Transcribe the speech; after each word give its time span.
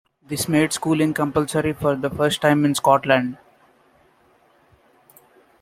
This 0.27 0.49
made 0.49 0.73
schooling 0.73 1.13
compulsory 1.13 1.73
for 1.73 1.95
the 1.95 2.09
first 2.09 2.41
time 2.41 2.65
in 2.65 2.73
Scotland. 2.73 3.37